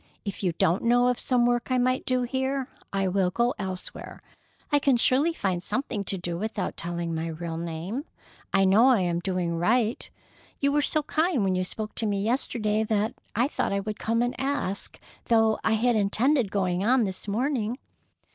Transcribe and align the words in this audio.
If 0.25 0.41
you 0.41 0.53
don't 0.53 0.81
know 0.81 1.09
of 1.09 1.19
some 1.19 1.45
work 1.45 1.69
I 1.69 1.77
might 1.77 2.07
do 2.07 2.23
here, 2.23 2.69
I 2.91 3.07
will 3.07 3.29
go 3.29 3.53
elsewhere. 3.59 4.23
I 4.71 4.79
can 4.79 4.97
surely 4.97 5.31
find 5.31 5.61
something 5.61 6.03
to 6.05 6.17
do 6.17 6.39
without 6.39 6.75
telling 6.75 7.13
my 7.13 7.27
real 7.27 7.55
name. 7.55 8.05
I 8.51 8.65
know 8.65 8.87
I 8.87 9.01
am 9.01 9.19
doing 9.19 9.57
right. 9.59 10.09
You 10.59 10.71
were 10.71 10.81
so 10.81 11.03
kind 11.03 11.43
when 11.43 11.53
you 11.53 11.63
spoke 11.63 11.93
to 11.97 12.07
me 12.07 12.23
yesterday, 12.23 12.83
that 12.83 13.13
I 13.35 13.47
thought 13.47 13.73
I 13.73 13.81
would 13.81 13.99
come 13.99 14.23
and 14.23 14.33
ask 14.39 14.99
though 15.25 15.59
I 15.63 15.73
had 15.73 15.95
intended 15.95 16.49
going 16.49 16.83
on 16.83 17.03
this 17.03 17.27
morning." 17.27 17.77